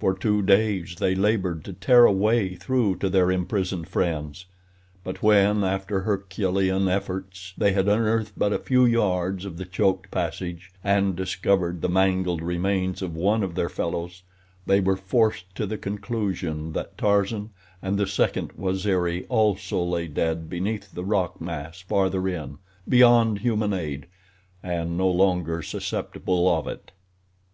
[0.00, 4.46] For two days they labored to tear a way through to their imprisoned friends;
[5.04, 10.10] but when, after Herculean efforts, they had unearthed but a few yards of the choked
[10.10, 14.22] passage, and discovered the mangled remains of one of their fellows
[14.64, 17.50] they were forced to the conclusion that Tarzan
[17.82, 22.56] and the second Waziri also lay dead beneath the rock mass farther in,
[22.88, 24.06] beyond human aid,
[24.62, 26.90] and no longer susceptible of it.